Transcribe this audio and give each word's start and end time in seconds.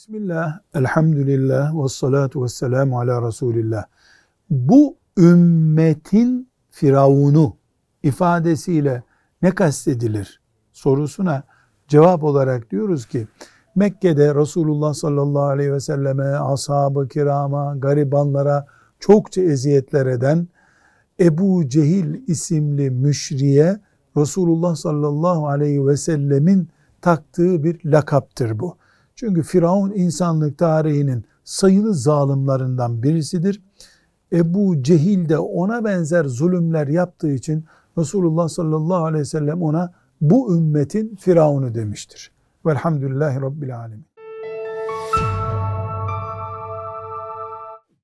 Bismillah, 0.00 0.58
elhamdülillah, 0.74 1.84
ve 1.84 1.88
salatu 1.88 2.44
ve 2.44 2.48
selamu 2.48 3.00
ala 3.00 3.26
Resulillah. 3.26 3.84
Bu 4.50 4.96
ümmetin 5.18 6.48
firavunu 6.70 7.56
ifadesiyle 8.02 9.02
ne 9.42 9.50
kastedilir 9.50 10.40
sorusuna 10.72 11.42
cevap 11.88 12.24
olarak 12.24 12.70
diyoruz 12.70 13.06
ki 13.06 13.26
Mekke'de 13.74 14.34
Resulullah 14.34 14.94
sallallahu 14.94 15.44
aleyhi 15.44 15.72
ve 15.72 15.80
selleme, 15.80 16.24
ashab-ı 16.24 17.08
kirama, 17.08 17.76
garibanlara 17.78 18.66
çokça 19.00 19.40
eziyetler 19.40 20.06
eden 20.06 20.48
Ebu 21.20 21.68
Cehil 21.68 22.28
isimli 22.28 22.90
müşriye 22.90 23.80
Resulullah 24.16 24.74
sallallahu 24.74 25.48
aleyhi 25.48 25.86
ve 25.86 25.96
sellemin 25.96 26.68
taktığı 27.00 27.64
bir 27.64 27.80
lakaptır 27.84 28.58
bu. 28.58 28.76
Çünkü 29.14 29.42
Firavun 29.42 29.92
insanlık 29.92 30.58
tarihinin 30.58 31.24
sayılı 31.44 31.94
zalimlerinden 31.94 33.02
birisidir. 33.02 33.62
Ebu 34.32 34.82
Cehil 34.82 35.28
de 35.28 35.38
ona 35.38 35.84
benzer 35.84 36.24
zulümler 36.24 36.88
yaptığı 36.88 37.32
için 37.32 37.64
Resulullah 37.98 38.48
sallallahu 38.48 39.04
aleyhi 39.04 39.20
ve 39.20 39.24
sellem 39.24 39.62
ona 39.62 39.92
bu 40.20 40.56
ümmetin 40.56 41.16
Firavunu 41.16 41.74
demiştir. 41.74 42.32
Velhamdülillahi 42.66 43.40
Rabbil 43.40 43.78
Alemin. 43.78 44.04